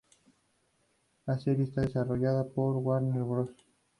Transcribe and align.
La 1.27 1.37
serie 1.37 1.65
está 1.65 1.81
desarrollada 1.81 2.43
por 2.43 2.75
Warner 2.77 3.21
Bros. 3.21 3.51